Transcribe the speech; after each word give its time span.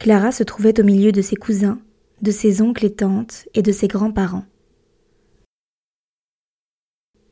Clara 0.00 0.32
se 0.32 0.42
trouvait 0.42 0.80
au 0.80 0.82
milieu 0.82 1.12
de 1.12 1.20
ses 1.20 1.36
cousins, 1.36 1.78
de 2.22 2.30
ses 2.30 2.62
oncles 2.62 2.86
et 2.86 2.94
tantes 2.94 3.46
et 3.52 3.60
de 3.60 3.70
ses 3.70 3.86
grands-parents. 3.86 4.46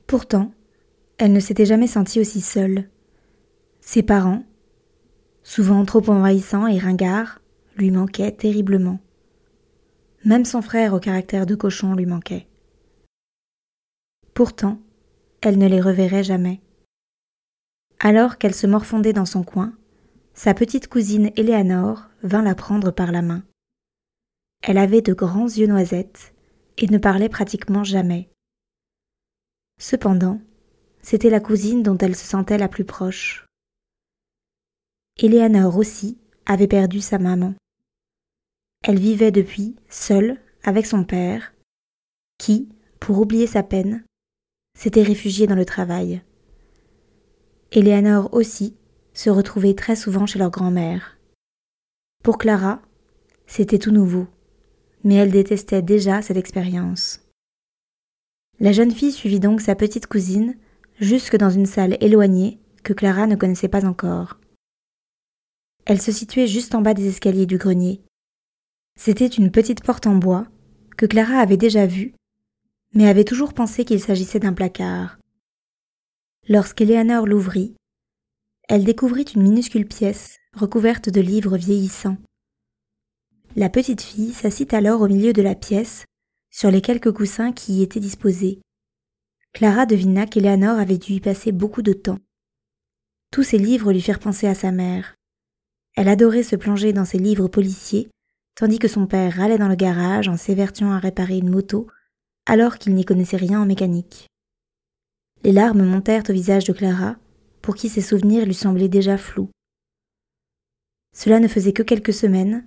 Pourtant, 0.07 0.53
elle 1.17 1.33
ne 1.33 1.41
s'était 1.41 1.65
jamais 1.65 1.87
sentie 1.87 2.21
aussi 2.21 2.43
seule. 2.43 2.91
Ses 3.81 4.03
parents, 4.03 4.45
souvent 5.43 5.83
trop 5.87 6.07
envahissants 6.11 6.67
et 6.67 6.79
ringards, 6.79 7.41
lui 7.79 7.91
manquaient 7.91 8.33
terriblement. 8.33 9.01
Même 10.27 10.45
son 10.45 10.61
frère 10.61 10.93
au 10.93 11.01
caractère 11.01 11.47
de 11.47 11.55
cochon 11.55 11.95
lui 11.95 12.05
manquait. 12.05 12.49
Pourtant, 14.35 14.79
elle 15.41 15.57
ne 15.57 15.69
les 15.69 15.81
reverrait 15.81 16.23
jamais. 16.23 16.61
Alors 17.99 18.37
qu'elle 18.37 18.55
se 18.55 18.67
morfondait 18.67 19.15
dans 19.15 19.25
son 19.25 19.43
coin, 19.43 19.73
sa 20.35 20.53
petite 20.53 20.89
cousine 20.89 21.31
Éléanore 21.37 22.08
vint 22.23 22.43
la 22.43 22.55
prendre 22.55 22.91
par 22.91 23.13
la 23.13 23.23
main. 23.23 23.45
Elle 24.63 24.79
avait 24.79 25.03
de 25.03 25.13
grands 25.13 25.47
yeux 25.47 25.67
noisettes 25.67 26.35
et 26.77 26.87
ne 26.89 26.99
parlait 26.99 27.29
pratiquement 27.29 27.85
jamais. 27.85 28.31
Cependant, 29.79 30.41
c'était 31.03 31.31
la 31.31 31.41
cousine 31.41 31.83
dont 31.83 31.97
elle 31.99 32.17
se 32.17 32.25
sentait 32.25 32.59
la 32.59 32.69
plus 32.69 32.85
proche. 32.85 33.47
Éléanore 35.17 35.77
aussi 35.77 36.19
avait 36.47 36.69
perdu 36.69 37.01
sa 37.01 37.19
maman. 37.19 37.55
Elle 38.83 38.99
vivait 38.99 39.33
depuis 39.33 39.77
seule 39.89 40.39
avec 40.63 40.87
son 40.87 41.05
père, 41.05 41.53
qui, 42.39 42.69
pour 43.01 43.21
oublier 43.21 43.47
sa 43.47 43.63
peine, 43.63 44.05
s'était 44.77 45.03
réfugié 45.03 45.47
dans 45.47 45.57
le 45.57 45.65
travail. 45.65 46.23
Éléanore 47.73 48.33
aussi 48.33 48.77
se 49.13 49.31
retrouvaient 49.31 49.75
très 49.75 49.97
souvent 49.97 50.27
chez 50.27 50.39
leur 50.39 50.51
grand-mère. 50.51 51.18
Pour 52.29 52.37
Clara, 52.37 52.83
c'était 53.47 53.79
tout 53.79 53.91
nouveau, 53.91 54.27
mais 55.03 55.15
elle 55.15 55.31
détestait 55.31 55.81
déjà 55.81 56.21
cette 56.21 56.37
expérience. 56.37 57.23
La 58.61 58.71
jeune 58.71 58.91
fille 58.91 59.13
suivit 59.13 59.41
donc 59.41 59.63
sa 59.63 59.75
petite 59.75 60.07
cousine 60.07 60.55
jusque 61.01 61.39
dans 61.39 61.49
une 61.49 61.65
salle 61.65 61.97
éloignée 62.03 62.59
que 62.85 62.93
Clara 62.93 63.27
ne 63.27 63.35
connaissait 63.35 63.69
pas 63.69 63.87
encore. 63.87 64.39
Elle 65.87 66.03
se 66.03 66.13
situait 66.13 66.47
juste 66.47 66.75
en 66.75 66.83
bas 66.83 66.93
des 66.93 67.09
escaliers 67.09 67.47
du 67.47 67.57
grenier. 67.57 68.03
C'était 68.95 69.27
une 69.27 69.51
petite 69.51 69.83
porte 69.83 70.07
en 70.07 70.17
bois 70.17 70.47
que 70.99 71.07
Clara 71.07 71.39
avait 71.39 71.57
déjà 71.57 71.87
vue, 71.87 72.13
mais 72.93 73.09
avait 73.09 73.25
toujours 73.25 73.55
pensé 73.55 73.87
qu'il 73.87 74.01
s'agissait 74.01 74.41
d'un 74.41 74.53
placard. 74.53 75.19
Lorsqu'Éléanore 76.47 77.27
l'ouvrit, 77.27 77.78
elle 78.69 78.85
découvrit 78.85 79.23
une 79.23 79.43
minuscule 79.43 79.87
pièce 79.87 80.37
recouverte 80.55 81.09
de 81.09 81.23
livres 81.23 81.57
vieillissants. 81.57 82.19
La 83.57 83.71
petite 83.71 84.03
fille 84.03 84.35
s'assit 84.35 84.75
alors 84.75 85.01
au 85.01 85.09
milieu 85.09 85.33
de 85.33 85.41
la 85.41 85.55
pièce, 85.55 86.05
sur 86.51 86.71
les 86.71 86.83
quelques 86.83 87.13
coussins 87.13 87.53
qui 87.53 87.75
y 87.75 87.83
étaient 87.83 87.99
disposés. 87.99 88.61
Clara 89.55 89.87
devina 89.87 90.27
qu'Éléanore 90.27 90.79
avait 90.79 90.99
dû 90.99 91.15
y 91.15 91.21
passer 91.21 91.51
beaucoup 91.51 91.81
de 91.81 91.95
temps. 91.95 92.19
Tous 93.33 93.43
ces 93.43 93.59
livres 93.59 93.91
lui 93.91 94.03
firent 94.03 94.21
penser 94.21 94.47
à 94.47 94.55
sa 94.55 94.71
mère. 94.71 95.15
Elle 95.97 96.09
adorait 96.09 96.43
se 96.43 96.57
plonger 96.57 96.93
dans 96.93 97.07
ses 97.07 97.19
livres 97.19 97.49
policiers, 97.49 98.11
tandis 98.55 98.79
que 98.79 98.89
son 98.89 99.07
père 99.07 99.35
râlait 99.35 99.59
dans 99.59 99.69
le 99.69 99.77
garage 99.77 100.29
en 100.29 100.37
s'évertuant 100.37 100.93
à 100.93 100.99
réparer 100.99 101.39
une 101.39 101.51
moto, 101.51 101.87
alors 102.45 102.77
qu'il 102.77 102.95
n'y 102.95 103.05
connaissait 103.07 103.37
rien 103.39 103.63
en 103.63 103.67
mécanique. 103.67 104.27
Les 105.43 105.53
larmes 105.53 105.85
montèrent 105.85 106.25
au 106.29 106.33
visage 106.33 106.65
de 106.65 106.73
Clara, 106.73 107.17
pour 107.69 107.75
qui 107.75 107.91
ses 107.91 108.01
souvenirs 108.01 108.47
lui 108.47 108.55
semblaient 108.55 108.89
déjà 108.89 109.19
flous. 109.19 109.51
Cela 111.15 111.39
ne 111.39 111.49
faisait 111.49 111.75
que 111.75 111.83
quelques 111.83 112.15
semaines, 112.15 112.67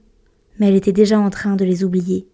mais 0.59 0.67
elle 0.67 0.75
était 0.75 0.94
déjà 0.94 1.19
en 1.19 1.31
train 1.31 1.56
de 1.56 1.66
les 1.66 1.84
oublier. 1.84 2.29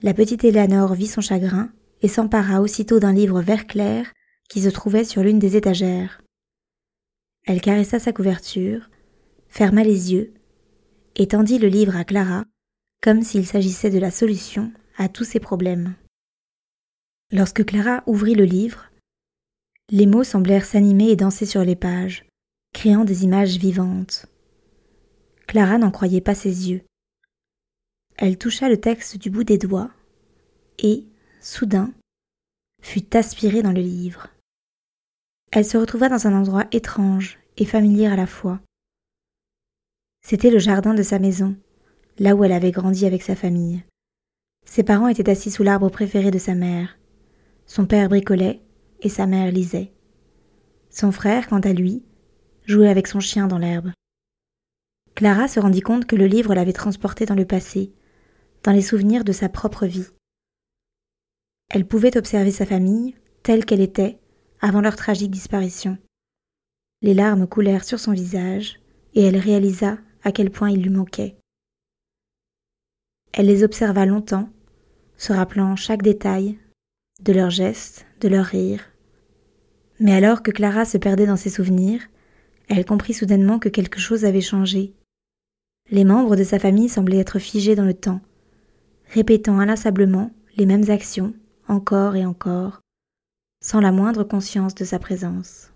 La 0.00 0.14
petite 0.14 0.44
Éléanore 0.44 0.94
vit 0.94 1.08
son 1.08 1.20
chagrin 1.20 1.72
et 2.02 2.06
s'empara 2.06 2.60
aussitôt 2.62 3.00
d'un 3.00 3.12
livre 3.12 3.42
vert 3.42 3.66
clair 3.66 4.12
qui 4.48 4.60
se 4.60 4.68
trouvait 4.68 5.02
sur 5.02 5.24
l'une 5.24 5.40
des 5.40 5.56
étagères. 5.56 6.22
Elle 7.48 7.60
caressa 7.60 7.98
sa 7.98 8.12
couverture, 8.12 8.88
ferma 9.48 9.82
les 9.82 10.12
yeux 10.12 10.34
et 11.16 11.26
tendit 11.26 11.58
le 11.58 11.66
livre 11.66 11.96
à 11.96 12.04
Clara 12.04 12.44
comme 13.02 13.22
s'il 13.22 13.44
s'agissait 13.44 13.90
de 13.90 13.98
la 13.98 14.12
solution 14.12 14.72
à 14.98 15.08
tous 15.08 15.24
ses 15.24 15.40
problèmes. 15.40 15.96
Lorsque 17.32 17.64
Clara 17.64 18.04
ouvrit 18.06 18.36
le 18.36 18.44
livre, 18.44 18.84
les 19.90 20.06
mots 20.06 20.24
semblèrent 20.24 20.64
s'animer 20.64 21.10
et 21.10 21.16
danser 21.16 21.46
sur 21.46 21.62
les 21.62 21.76
pages, 21.76 22.26
créant 22.72 23.04
des 23.04 23.24
images 23.24 23.56
vivantes. 23.56 24.26
Clara 25.46 25.78
n'en 25.78 25.90
croyait 25.92 26.20
pas 26.20 26.34
ses 26.34 26.70
yeux. 26.70 26.82
Elle 28.16 28.38
toucha 28.38 28.68
le 28.68 28.80
texte 28.80 29.16
du 29.16 29.30
bout 29.30 29.44
des 29.44 29.58
doigts 29.58 29.90
et, 30.78 31.04
soudain, 31.40 31.92
fut 32.82 33.16
aspirée 33.16 33.62
dans 33.62 33.72
le 33.72 33.80
livre. 33.80 34.28
Elle 35.52 35.64
se 35.64 35.76
retrouva 35.76 36.08
dans 36.08 36.26
un 36.26 36.34
endroit 36.34 36.66
étrange 36.72 37.38
et 37.56 37.64
familier 37.64 38.06
à 38.06 38.16
la 38.16 38.26
fois. 38.26 38.60
C'était 40.22 40.50
le 40.50 40.58
jardin 40.58 40.94
de 40.94 41.04
sa 41.04 41.20
maison, 41.20 41.56
là 42.18 42.34
où 42.34 42.42
elle 42.42 42.52
avait 42.52 42.72
grandi 42.72 43.06
avec 43.06 43.22
sa 43.22 43.36
famille. 43.36 43.84
Ses 44.64 44.82
parents 44.82 45.06
étaient 45.06 45.30
assis 45.30 45.52
sous 45.52 45.62
l'arbre 45.62 45.88
préféré 45.88 46.32
de 46.32 46.38
sa 46.38 46.54
mère. 46.54 46.98
Son 47.66 47.86
père 47.86 48.08
bricolait 48.08 48.60
et 49.00 49.08
sa 49.08 49.26
mère 49.26 49.52
lisait. 49.52 49.92
Son 50.90 51.12
frère, 51.12 51.48
quant 51.48 51.60
à 51.60 51.72
lui, 51.72 52.04
jouait 52.64 52.88
avec 52.88 53.06
son 53.06 53.20
chien 53.20 53.46
dans 53.46 53.58
l'herbe. 53.58 53.92
Clara 55.14 55.48
se 55.48 55.60
rendit 55.60 55.80
compte 55.80 56.06
que 56.06 56.16
le 56.16 56.26
livre 56.26 56.54
l'avait 56.54 56.72
transportée 56.72 57.26
dans 57.26 57.34
le 57.34 57.46
passé, 57.46 57.92
dans 58.62 58.72
les 58.72 58.82
souvenirs 58.82 59.24
de 59.24 59.32
sa 59.32 59.48
propre 59.48 59.86
vie. 59.86 60.08
Elle 61.68 61.86
pouvait 61.86 62.16
observer 62.16 62.50
sa 62.50 62.66
famille 62.66 63.14
telle 63.42 63.64
qu'elle 63.64 63.80
était 63.80 64.18
avant 64.60 64.80
leur 64.80 64.96
tragique 64.96 65.30
disparition. 65.30 65.98
Les 67.02 67.14
larmes 67.14 67.46
coulèrent 67.46 67.84
sur 67.84 67.98
son 67.98 68.12
visage 68.12 68.80
et 69.14 69.22
elle 69.22 69.36
réalisa 69.36 69.98
à 70.22 70.32
quel 70.32 70.50
point 70.50 70.70
il 70.70 70.82
lui 70.82 70.90
manquait. 70.90 71.36
Elle 73.32 73.46
les 73.46 73.64
observa 73.64 74.06
longtemps, 74.06 74.48
se 75.16 75.32
rappelant 75.32 75.76
chaque 75.76 76.02
détail 76.02 76.58
de 77.20 77.32
leurs 77.32 77.50
gestes, 77.50 78.05
de 78.20 78.28
leurs 78.28 78.46
rires. 78.46 78.84
Mais 80.00 80.14
alors 80.14 80.42
que 80.42 80.50
Clara 80.50 80.84
se 80.84 80.98
perdait 80.98 81.26
dans 81.26 81.36
ses 81.36 81.50
souvenirs, 81.50 82.02
elle 82.68 82.84
comprit 82.84 83.14
soudainement 83.14 83.58
que 83.58 83.68
quelque 83.68 83.98
chose 83.98 84.24
avait 84.24 84.40
changé. 84.40 84.92
Les 85.90 86.04
membres 86.04 86.36
de 86.36 86.44
sa 86.44 86.58
famille 86.58 86.88
semblaient 86.88 87.18
être 87.18 87.38
figés 87.38 87.76
dans 87.76 87.84
le 87.84 87.94
temps, 87.94 88.20
répétant 89.12 89.60
inlassablement 89.60 90.32
les 90.56 90.66
mêmes 90.66 90.90
actions, 90.90 91.34
encore 91.68 92.16
et 92.16 92.26
encore, 92.26 92.80
sans 93.62 93.80
la 93.80 93.92
moindre 93.92 94.24
conscience 94.24 94.74
de 94.74 94.84
sa 94.84 94.98
présence. 94.98 95.70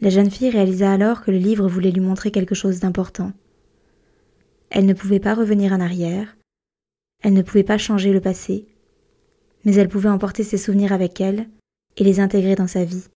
La 0.00 0.10
jeune 0.10 0.30
fille 0.30 0.50
réalisa 0.50 0.92
alors 0.92 1.22
que 1.22 1.30
le 1.30 1.38
livre 1.38 1.68
voulait 1.68 1.90
lui 1.90 2.00
montrer 2.00 2.30
quelque 2.30 2.54
chose 2.54 2.80
d'important. 2.80 3.32
Elle 4.70 4.86
ne 4.86 4.94
pouvait 4.94 5.20
pas 5.20 5.34
revenir 5.34 5.72
en 5.72 5.80
arrière, 5.80 6.36
elle 7.22 7.34
ne 7.34 7.42
pouvait 7.42 7.62
pas 7.62 7.78
changer 7.78 8.12
le 8.12 8.20
passé, 8.20 8.66
mais 9.64 9.74
elle 9.74 9.88
pouvait 9.88 10.08
emporter 10.08 10.44
ses 10.44 10.58
souvenirs 10.58 10.92
avec 10.92 11.20
elle 11.20 11.48
et 11.96 12.04
les 12.04 12.20
intégrer 12.20 12.54
dans 12.54 12.66
sa 12.66 12.84
vie. 12.84 13.06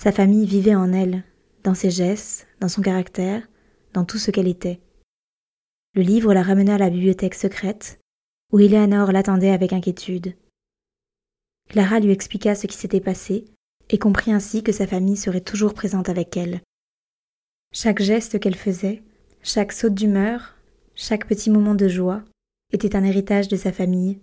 Sa 0.00 0.12
famille 0.12 0.46
vivait 0.46 0.74
en 0.74 0.92
elle, 0.92 1.24
dans 1.64 1.74
ses 1.74 1.90
gestes, 1.90 2.46
dans 2.60 2.68
son 2.68 2.82
caractère, 2.82 3.48
dans 3.92 4.04
tout 4.04 4.18
ce 4.18 4.30
qu'elle 4.30 4.48
était. 4.48 4.80
Le 5.94 6.02
livre 6.02 6.34
la 6.34 6.42
ramena 6.42 6.74
à 6.74 6.78
la 6.78 6.90
bibliothèque 6.90 7.34
secrète, 7.34 7.98
où 8.52 8.60
Eleanor 8.60 9.12
l'attendait 9.12 9.50
avec 9.50 9.72
inquiétude. 9.72 10.34
Clara 11.68 12.00
lui 12.00 12.12
expliqua 12.12 12.54
ce 12.54 12.66
qui 12.66 12.76
s'était 12.76 13.00
passé 13.00 13.44
et 13.90 13.98
comprit 13.98 14.32
ainsi 14.32 14.62
que 14.62 14.72
sa 14.72 14.86
famille 14.86 15.16
serait 15.16 15.40
toujours 15.40 15.74
présente 15.74 16.08
avec 16.08 16.36
elle. 16.36 16.60
Chaque 17.72 18.00
geste 18.00 18.40
qu'elle 18.40 18.54
faisait, 18.54 19.02
chaque 19.42 19.72
saute 19.72 19.94
d'humeur, 19.94 20.54
chaque 20.94 21.26
petit 21.26 21.50
moment 21.50 21.74
de 21.74 21.88
joie 21.88 22.22
était 22.72 22.96
un 22.96 23.04
héritage 23.04 23.48
de 23.48 23.56
sa 23.56 23.72
famille 23.72 24.20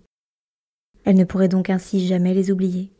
elle 1.06 1.16
ne 1.16 1.24
pourrait 1.24 1.48
donc 1.48 1.70
ainsi 1.70 2.06
jamais 2.06 2.34
les 2.34 2.50
oublier. 2.50 2.90